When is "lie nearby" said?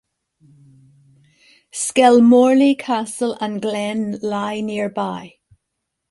4.23-5.35